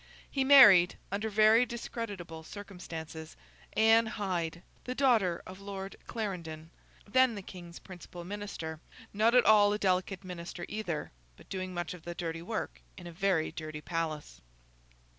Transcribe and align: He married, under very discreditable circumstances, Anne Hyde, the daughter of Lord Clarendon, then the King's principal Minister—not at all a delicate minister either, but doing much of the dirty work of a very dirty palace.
He 0.31 0.43
married, 0.43 0.97
under 1.11 1.29
very 1.29 1.63
discreditable 1.63 2.41
circumstances, 2.41 3.37
Anne 3.73 4.07
Hyde, 4.07 4.63
the 4.85 4.95
daughter 4.95 5.43
of 5.45 5.59
Lord 5.61 5.95
Clarendon, 6.07 6.71
then 7.07 7.35
the 7.35 7.43
King's 7.43 7.77
principal 7.77 8.23
Minister—not 8.23 9.35
at 9.35 9.45
all 9.45 9.71
a 9.73 9.77
delicate 9.77 10.23
minister 10.23 10.65
either, 10.67 11.11
but 11.37 11.49
doing 11.49 11.71
much 11.71 11.93
of 11.93 12.01
the 12.01 12.15
dirty 12.15 12.41
work 12.41 12.81
of 12.97 13.05
a 13.05 13.11
very 13.11 13.51
dirty 13.51 13.81
palace. 13.81 14.41